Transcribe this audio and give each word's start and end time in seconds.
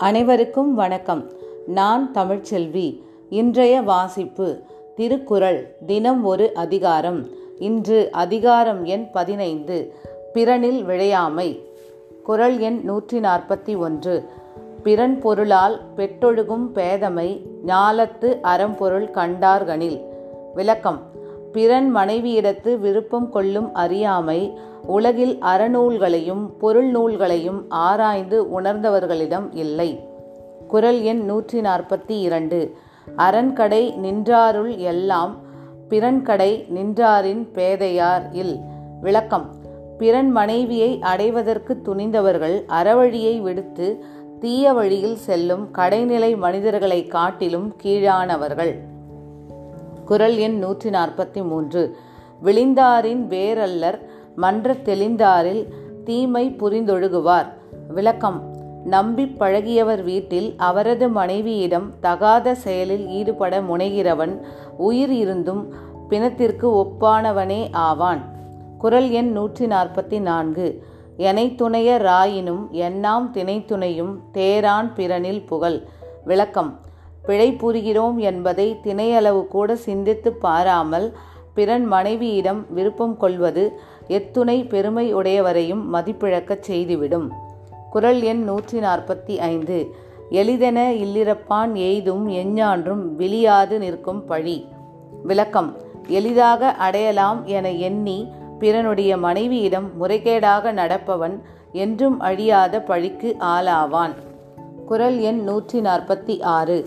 அனைவருக்கும் 0.00 0.74
வணக்கம். 0.74 1.30
நான் 1.66 2.12
தமிழ்ச்செல்வி. 2.14 3.02
இன்றைய 3.28 3.80
வாசிப்பு 3.80 4.60
திருக்குறள் 4.96 5.76
தினம் 5.86 6.24
ஒரு 6.24 6.54
அதிகாரம். 6.54 7.28
இன்று 7.58 8.08
அதிகாரம் 8.12 8.84
எண் 8.84 9.10
பதினைந்து. 9.10 9.94
பிறனில் 10.34 10.84
விழையாமை. 10.84 11.60
குறள் 12.22 12.58
எண் 12.58 12.80
நூற்றி 12.82 13.20
நாற்பத்தி 13.20 13.78
ஒன்று. 13.78 14.24
பிறன் 14.82 15.18
பொருளால் 15.18 15.80
பெற்றொழுகும் 15.96 16.72
பேதமை 16.74 17.46
ஞாலத்து 17.66 18.40
அறம்பொருள் 18.40 19.10
கண்டார்கனில். 19.10 20.00
விளக்கம். 20.54 21.00
பிறன் 21.52 21.96
மனைவியிடத்து 21.96 22.78
விருப்பம் 22.78 23.30
கொள்ளும் 23.30 23.74
அறியாமை 23.74 24.58
உலகில் 24.90 25.38
அறநூல்களையும் 25.40 26.44
பொருள் 26.58 26.90
நூல்களையும் 26.90 27.60
ஆராய்ந்து 27.68 28.60
உணர்ந்தவர்களிடம் 28.60 29.48
இல்லை. 29.52 29.90
குரல் 30.68 31.00
எண் 31.02 31.24
நூற்றி 31.24 31.60
நாற்பத்தி 31.60 32.14
இரண்டு. 32.20 32.60
அரண்கடை 33.16 33.82
நின்றாருள் 34.02 34.76
எல்லாம் 34.76 35.32
பிறன்கடை 35.88 36.66
நின்றாரின் 36.74 37.48
பேதையார் 37.54 38.22
இல். 38.32 38.56
விளக்கம். 39.00 39.46
பிறன் 39.98 40.30
மனைவியை 40.30 40.98
அடைவதற்கு 41.00 41.80
துணிந்தவர்கள் 41.84 42.56
அறவழியை 42.68 43.40
விடுத்து 43.40 44.04
தீய 44.40 44.72
வழியில் 44.72 45.16
செல்லும் 45.16 45.68
கடைநிலை 45.72 46.36
மனிதர்களை 46.36 47.06
காட்டிலும் 47.06 47.74
கீழானவர்கள். 47.82 48.72
குரல் 50.04 50.36
எண் 50.36 50.58
நூற்றி 50.58 50.90
நாற்பத்தி 50.90 51.42
மூன்று. 51.44 51.96
விழிந்தாரின் 52.44 53.22
வேரல்லர் 53.26 53.98
மன்ற 54.36 54.74
தெளிந்தாரில் 54.74 55.66
தீமை 56.04 56.56
புரிந்தொழுகுவார். 56.58 57.46
விளக்கம். 57.88 58.42
நம்பி 58.84 59.24
பழகியவர் 59.24 60.02
வீட்டில் 60.02 60.54
அவரது 60.56 61.08
மனைவியிடம் 61.08 61.92
தகாத 62.00 62.54
செயலில் 62.54 63.08
ஈடுபட 63.08 63.60
முனைகிறவன் 63.60 64.40
உயிர் 64.76 65.12
இருந்தும் 65.12 65.74
பிணத்திற்கு 66.08 66.76
ஒப்பானவனே 66.76 67.68
ஆவான். 67.72 68.20
குரல் 68.78 69.10
எண் 69.10 69.32
நூற்றி 69.32 69.66
நாற்பத்தி 69.66 70.20
நான்கு 70.20 70.82
எனை 71.16 71.54
துணைய 71.54 72.00
ராயினும் 72.04 72.70
எண்ணாம் 72.70 73.30
திணைத்துணையும் 73.32 74.18
தேரான் 74.34 74.92
பிறனில் 74.94 75.46
புகழ். 75.46 75.82
விளக்கம். 76.24 76.78
பிழை 77.22 77.52
புரிகிறோம் 77.52 78.16
என்பதை 78.16 78.76
திணையளவு 78.84 79.46
கூட 79.46 79.76
சிந்தித்து 79.76 80.32
பாராமல் 80.32 81.12
பிறன் 81.54 81.84
மனைவியிடம் 81.84 82.66
விருப்பம் 82.68 83.16
கொள்வது 83.16 83.80
எத்துணை 84.10 84.64
பெருமை 84.64 85.14
உடையவரையும் 85.14 85.94
மதிப்பிழக்கச் 85.94 86.62
செய்துவிடும். 86.62 87.32
குரல் 87.90 88.20
எண் 88.20 88.44
நூற்றி 88.44 88.78
நாற்பத்தி 88.78 89.36
ஐந்து. 89.36 89.94
எளிதென 90.30 90.90
இல்லிரப்பான் 90.90 91.72
எய்தும் 91.72 92.28
எஞ்ஞான்றும் 92.28 93.14
விழியாது 93.16 93.78
நிற்கும் 93.78 94.24
பழி. 94.24 94.68
விளக்கம். 95.22 95.76
எளிதாக 96.06 96.70
அடையலாம் 96.70 97.44
என 97.44 97.70
எண்ணி 97.70 98.32
பிறனுடைய 98.58 99.18
மனைவியிடம் 99.18 99.90
முறைகேடாக 100.00 100.72
நடப்பவன் 100.72 101.40
என்றும் 101.72 102.20
அழியாத 102.20 102.82
பழிக்கு 102.82 103.36
ஆளாவான். 103.38 104.14
குரல் 104.86 105.18
எண் 105.18 105.42
நூற்றி 105.42 105.80
நாற்பத்தி 105.80 106.42
ஆறு. 106.42 106.84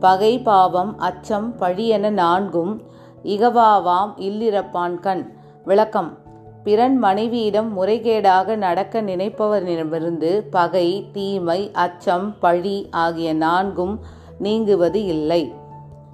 பகை 0.00 0.38
பாவம் 0.38 0.98
அச்சம் 0.98 1.56
பழி 1.56 1.88
என 1.88 2.10
நான்கும் 2.10 2.82
இகவாவாம் 3.24 4.12
இல்லிரப்பான் 4.16 5.00
கண். 5.00 5.32
விளக்கம். 5.64 6.22
பிறன் 6.64 6.98
மனைவியிடம் 6.98 7.70
முறைகேடாக 7.78 8.56
நடக்க 8.56 9.02
நினைப்பவரிடமிருந்து 9.02 10.42
பகை 10.50 11.08
தீமை 11.12 11.70
அச்சம் 11.72 12.38
பழி 12.38 12.88
ஆகிய 12.90 13.34
நான்கும் 13.34 14.00
நீங்குவது 14.38 15.04
இல்லை. 15.04 15.52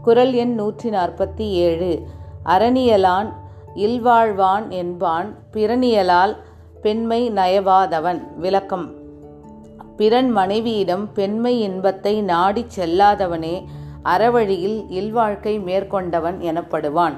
குரல் 0.02 0.32
எண் 0.32 0.54
நூற்றி 0.54 0.90
நாற்பத்தி 0.90 1.46
ஏழு. 1.50 2.02
அரணியலான் 2.44 3.32
இல்வாழ்வான் 3.74 4.68
என்பான் 4.68 5.34
பிறனியலால் 5.52 6.36
பெண்மை 6.82 7.30
நயவாதவன் 7.30 8.20
விளக்கம். 8.36 8.90
பிறன் 9.96 10.30
மனைவியிடம் 10.30 11.12
பெண்மை 11.12 11.60
இன்பத்தை 11.60 12.20
நாடிச் 12.20 12.80
செல்லாதவனே 12.80 13.64
அறவழியில் 14.04 14.84
இல்வாழ்க்கை 14.88 15.60
மேற்கொண்டவன் 15.60 16.40
எனப்படுவான். 16.40 17.16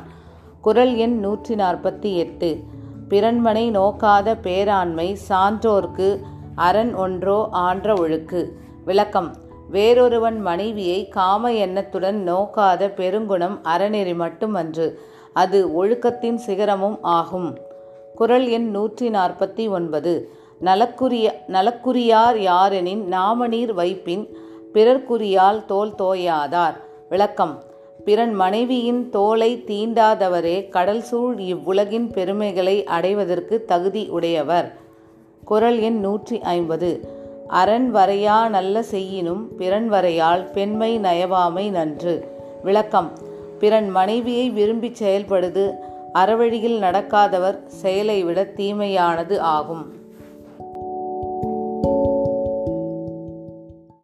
குரல் 0.61 0.95
எண் 0.95 1.19
நூற்றி 1.19 1.55
நாற்பத்தி 1.55 2.15
எட்டு. 2.15 2.81
பிறன்மனை 3.13 3.71
நோக்காத 3.71 4.37
பேராண்மை 4.43 5.17
சான்றோர்க்கு 5.29 6.21
அரண் 6.55 6.95
ஒன்றோ 6.95 7.49
ஆன்ற 7.51 7.95
ஒழுக்கு. 7.95 8.49
விளக்கம். 8.85 9.35
வேறொருவன் 9.73 10.41
மனைவியை 10.41 11.09
காம 11.09 11.53
எண்ணத்துடன் 11.53 12.25
நோக்காத 12.27 12.95
பெருங்குணம் 12.95 13.61
அறநெறி 13.63 14.15
மட்டுமன்று. 14.15 15.01
அது 15.33 15.69
ஒழுக்கத்தின் 15.69 16.35
சிகரமும் 16.35 16.99
ஆகும். 17.03 17.59
குரல் 18.15 18.49
எண் 18.49 18.71
நூற்றி 18.71 19.11
நாற்பத்தி 19.11 19.69
ஒன்பது. 19.69 20.33
நலக்குரிய 20.61 21.33
நலக்குரியார் 21.47 22.37
யாரெனின் 22.37 23.05
நாமநீர் 23.05 23.75
வைப்பின் 23.75 24.35
பிறர்க்குரியால் 24.73 25.65
தோல் 25.65 25.95
தோயாதார். 25.99 26.75
விளக்கம். 27.09 27.63
பிறன் 28.05 28.35
மனைவியின் 28.35 29.11
தோலை 29.11 29.65
தீண்டாதவரே 29.67 30.69
கடல் 30.69 31.03
சூழ் 31.03 31.39
இவ்வுலகின் 31.39 32.11
பெருமைகளை 32.11 32.85
அடைவதற்கு 32.85 33.65
தகுதி 33.65 34.09
உடையவர். 34.09 34.73
குரல் 35.45 35.79
எண் 35.79 36.01
நூற்றி 36.01 36.41
ஐம்பது. 36.41 37.09
அரண் 37.49 37.91
வரையா 37.95 38.49
நல்ல 38.49 38.83
செய்யினும் 38.83 39.57
பிறன் 39.57 39.93
வரையால் 39.93 40.53
பெண்மை 40.53 40.99
நயவாமை 40.99 41.71
நன்று. 41.71 42.25
விளக்கம். 42.63 43.11
பிறன் 43.59 43.89
மனைவியை 43.89 44.51
விரும்பி 44.51 44.93
செயல்படுது 44.99 45.71
அறவழியில் 46.15 46.79
நடக்காதவர் 46.79 47.67
செயலை 47.67 48.23
விட 48.23 48.43
தீமையானது 48.57 49.39
ஆகும். 49.39 50.02